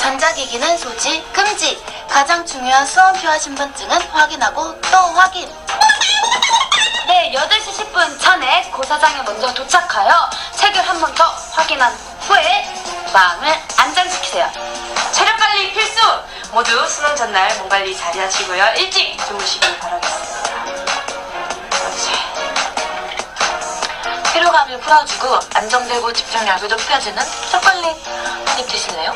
[0.00, 1.78] 전자기기는 소지, 금지.
[2.08, 5.46] 가장 중요한 수험표와 신분증은 확인하고 또 확인.
[7.06, 11.92] 네, 8시 10분 전에 고사장에 먼저 도착하여 책을 한 번 더 확인한
[12.22, 12.66] 후에
[13.12, 14.50] 마음을 안정시키세요.
[15.12, 16.00] 체력 관리 필수!
[16.52, 18.72] 모두 수능 전날 몸 관리 잘 하시고요.
[18.76, 20.40] 일찍 주무시길 바라겠습니다.
[24.32, 27.96] 피로감을 풀어주고 안정되고 집중력이 높여주는 초콜릿
[28.46, 29.14] 한입 드실래요?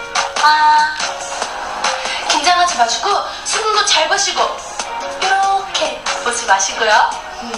[2.73, 3.09] 아, 긴장하지 마시고
[3.45, 4.41] 수능도 잘 보시고
[5.21, 6.91] 이렇게 보지 마시고요.
[7.43, 7.51] 음.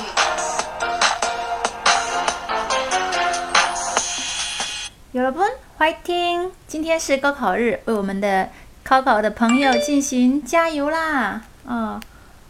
[5.14, 5.44] 有了不？
[5.78, 6.52] 欢迎！
[6.68, 8.50] 今天是高考日，为我们的
[8.84, 11.42] 考考的朋友进行加油啦！
[11.66, 12.02] 哦，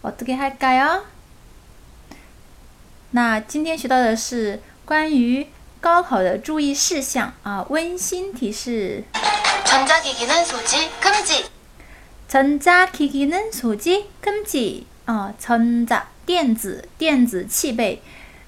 [0.02, 1.04] 어떻게할까요？
[3.12, 5.48] 那今天学到的是关于
[5.80, 9.04] 高考的注意事项啊，温馨提示：
[9.66, 11.46] 전자기기는 소지, 금지.
[12.28, 18.02] 전자기기는소지금지啊，전자电子电子器备，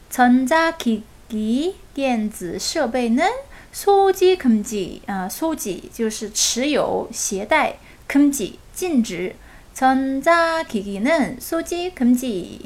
[0.10, 3.26] 전자기기电子设备呢？
[3.74, 7.76] 소지금지啊，소지就是持有、携带，
[8.08, 9.36] 금지禁止。
[9.74, 12.66] 전자기기는소지금지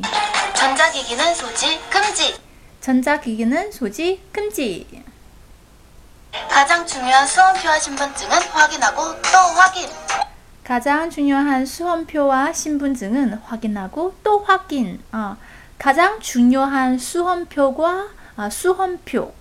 [0.54, 2.36] 전자기기는 소지, 금지.
[2.82, 4.86] 전자기기는소지금지
[6.50, 9.88] 가장 중요한 수험표와 신분증은 확인하고 또 확인.
[10.64, 15.00] 가장 중요한 수험표와 신분증은 확인하고 또 확인.
[15.12, 15.38] 아,
[15.78, 19.32] 가장 중요한 수험표과 아, 수험표,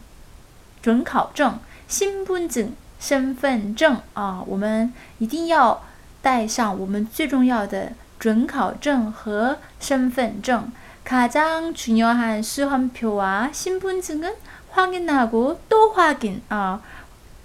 [0.82, 1.58] 准考证,
[1.88, 5.84] 신분증, 身份证啊，我们一定要
[6.22, 10.72] 带上我们最重要的准考证和身份证。
[11.04, 14.32] 가장 중요한 수험표와 신분증은
[14.70, 16.42] 확인하고 또 확인.
[16.48, 16.80] 아,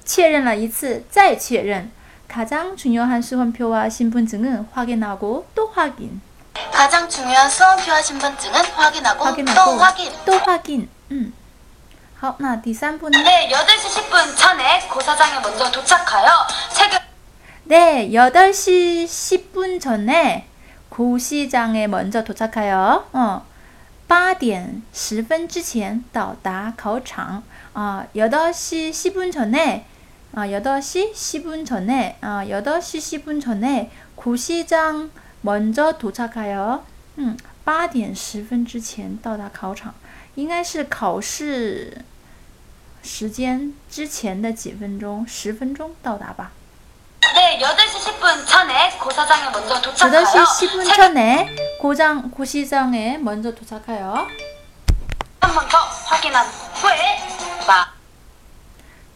[0.05, 1.91] 确认了一次再确认。
[2.27, 6.21] 가장 중요한 수험표와 신분증은 확인하고 또 확인.
[6.71, 10.11] 가장 중요한 수험표와 신분증은 확인하고, 확인하고 또 확인.
[10.25, 10.89] 또 확인.
[11.11, 11.33] 음.
[12.19, 13.17] 好，那第三步呢？
[13.23, 16.29] 네, 8시 10분 전에 고사장에 먼저 도착하여
[16.73, 16.99] 책을
[17.63, 20.47] 네, 8시 10분 전에
[20.89, 23.41] 고시장에 먼저 도착하여 어,
[24.07, 27.41] 8点 10分 之前到达考场.
[27.73, 29.85] 아, 8시 10분 전에
[30.35, 36.85] 아, 8시 10분 전에 아, 8시 10분 전에 고시장 먼저 도착하여
[37.17, 39.93] 음, 8点 10分 之前到达考场.
[40.35, 41.97] 应该是考试
[43.03, 46.51] 时间之前的几分钟，十分钟到达吧。
[47.33, 54.27] 네, 8시 10분 전에 고사장에 먼저 8시 도착하여 10분 책을 전에 고장 고시장에 먼저 도착하여
[55.41, 56.45] 한 번 더 확인한
[56.75, 56.93] 후에
[57.67, 57.85] 마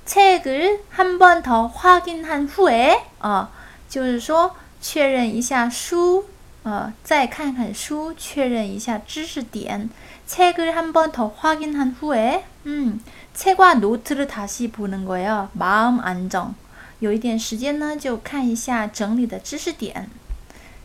[0.09, 3.47] 책을 한 번 더 확인한 후에 呃，
[3.90, 6.25] 就是说确认一下书，
[6.63, 9.90] 呃，再看看书，确认一下知识点。
[10.28, 13.03] 책을 한 번 더 확인한 후에 음,
[13.34, 15.50] 책과 노트를 다시 보는 거예요.
[15.53, 16.56] 마음 안정.
[17.00, 20.09] 有一点时间呢，就看一下整理的知识点。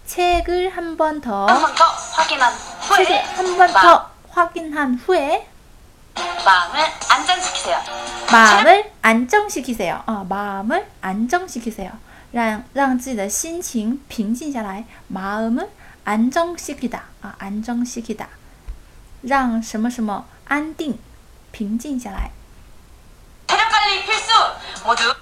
[0.06, 1.84] 책을 한 번 더 한 번 더
[2.16, 2.52] 확인한
[2.82, 5.46] 책을 후에 한 번 더 확인한 후에
[6.44, 7.78] 마음을 안정시키세요.
[8.30, 10.02] 마음을 안정시키세요.
[10.06, 11.92] 아, 마음을 안정시키세요.
[12.32, 14.84] 让让自己的心情平静下来.
[15.08, 15.68] 마음을
[16.04, 17.02] 안정시키다.
[17.22, 18.28] 아, 안정시키다.
[19.22, 20.98] 让什么什么安定
[21.52, 22.30] 平静下来.
[23.48, 24.32] 체력 관리 필수
[24.84, 25.14] 모두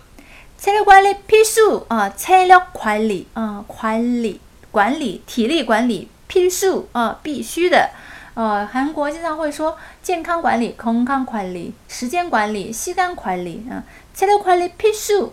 [0.59, 1.87] 체력 관리 필수.
[1.89, 3.27] 아, 체력 관리.
[3.35, 4.41] 아, 관리
[4.71, 7.91] 管理体力管理필수啊，必须的。
[8.35, 13.83] 呃，韩国经常会说健康管理、건강管理、时间管理、시간管理啊，
[14.15, 15.33] 체력관리필수。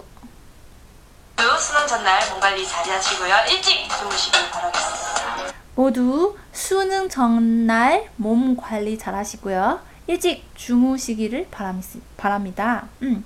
[1.37, 3.35] 모두 수능 전날 몸 관리 잘 하시고요.
[3.49, 5.53] 일찍 주무시길 바라겠습니다.
[5.75, 9.81] 모두 수능 전날 몸 관리 잘 하시고요.
[10.07, 11.83] 일찍 주무시기를 바람,
[12.15, 12.87] 바랍니다.
[13.01, 13.25] 음.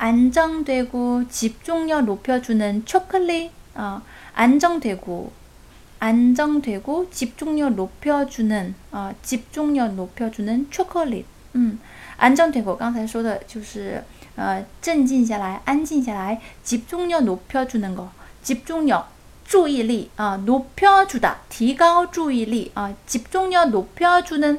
[0.00, 4.02] 안정되고 집중력 높여주는 초콜릿 어,
[4.34, 5.32] 안정되고
[5.98, 11.26] 안정되고 집중력 높여주는 어, 집중력 높여주는 초콜릿
[11.56, 11.78] 嗯
[12.18, 14.02] 安정되고刚才说的就是
[14.36, 18.10] 呃镇静下来安静下来集中力높여주는 거
[18.42, 18.92] 集中力
[19.44, 24.58] 注意力啊높여주다提高注意力啊集中力높여주는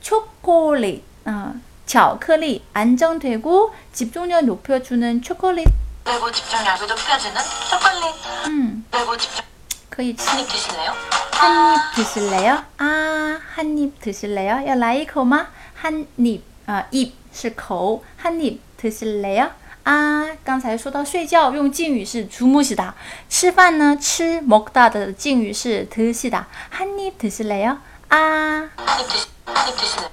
[0.00, 1.54] 초콜릿 아
[1.90, 5.66] 巧克力 안정되고 집중력 높여주는 초콜릿.
[6.04, 7.40] 되고 집중력이 높여지는
[7.70, 8.14] 초콜릿.
[8.48, 9.44] 음, 되고 집중.
[9.90, 10.92] 可以吃 한입 드실래요?
[11.32, 12.64] 한 입 드실래요?
[12.78, 14.66] 아, 한 입 드실래요?
[14.66, 15.48] 要来一口吗?
[15.74, 19.50] 한 입, 아, 입是口, 한 입 드실래요?
[19.84, 22.94] 아, 刚才说到睡觉用敬语是 주무시다.
[23.28, 26.46] 吃饭呢,吃 먹다 的敬语是 드시다.
[26.70, 27.78] 한 입 드실래요?
[28.10, 29.26] 아, 한입 드시.
[29.46, 30.10] 한입 드실래요?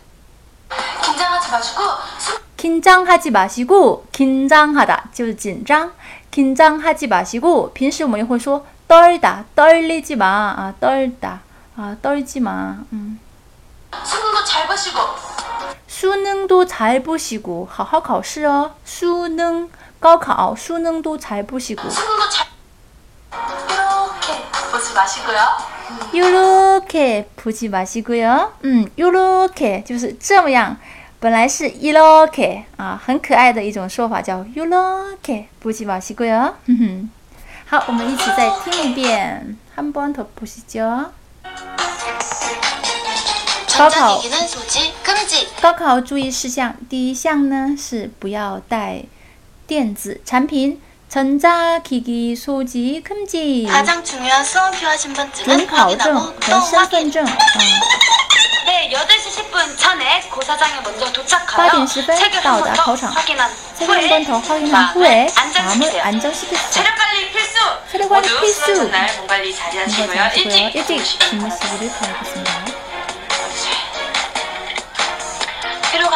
[1.04, 1.82] 긴장하지 마시고
[2.18, 5.92] 숨 긴장하지 마시고 긴장하다 就是紧张
[6.32, 10.26] 긴장하지 마시고 平时我们也会说 떨다 떨리지 마
[10.58, 11.42] 아, 떨다
[11.76, 13.20] 아, 떨지 마 음.
[14.04, 15.00] 수능도 잘 보시고
[15.88, 19.70] 수능도 잘 보시고 好好考试哦 수능
[20.00, 22.48] 高考 수능도 잘 보시고 수능도 잘
[23.34, 25.40] 이렇게 보지 마시고요.
[26.16, 28.54] 요렇게 보지 마시고요.
[28.64, 30.78] 음, 요렇게 就是这样。
[31.20, 36.56] 本来是 이렇게 啊，很可爱的一种说法叫 요렇게 보지 마시고요.
[36.68, 37.10] 哼哼。
[37.66, 41.12] 好，我们一起再听一遍，한 번 더 보시죠.
[43.68, 45.48] 전자기기는 소지 금지.
[45.62, 49.04] 高考注意事项第一项呢是不要带
[49.66, 50.80] 电子产品。
[51.09, 53.67] 전자기기 소지 금지.
[53.69, 57.11] 가장 중요한 수험표와 신분증은 확인하고 또 확인.
[57.11, 57.25] 중.
[58.67, 64.25] 네, 8시 10분 전에 고사장에 먼저 도착하여 책을 아, 한번 더 확인한 책을 한 번
[64.27, 66.71] 더 확인한 후에 마음을 안정시키세요.
[66.71, 67.55] 체력 관리 필수.
[67.91, 68.75] 체력 관리 필수.
[68.75, 70.09] 전날 몸 관리 잘 하시고요.
[70.15, 72.65] 네, 일찍 일찍 주무시기를 바라겠습니다.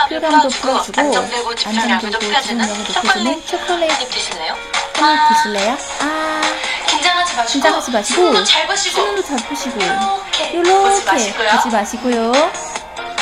[0.08, 4.54] 피로감도 풀어주고 안정되고 집중력을 높여주는 초콜릿 드실래요?
[5.01, 5.77] 한입 드실래요?
[6.01, 6.41] 아,
[6.87, 11.49] 긴장하지 마시고 긴장하지 마시고 수능도 잘 보시고 수능도 잘 보시고 이렇게 보지 요렇게 마시고요.
[11.51, 12.31] 보지 마시고요.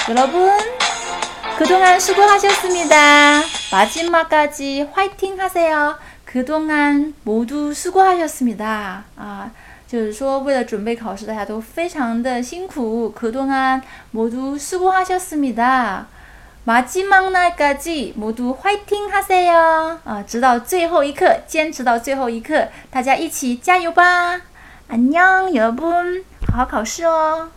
[0.10, 0.58] 여러분
[1.58, 3.42] 그동안 수고하셨습니다.
[3.72, 5.98] 마지막까지 화이팅 하세요.
[6.26, 9.06] 그동안 모두 수고하셨습니다.
[9.18, 9.50] 啊，
[9.88, 13.14] 就是说为了准备考试，大家都非常的辛苦。
[13.14, 16.08] 그동안모두수고하셨습니다。
[16.66, 20.00] 마지막날까지 모두 화이팅 하세요.
[20.04, 24.42] 啊，直到最后一刻，坚持到最后一刻，大家一起加油吧！
[24.88, 27.50] 안녕 여러분，好好考试哦。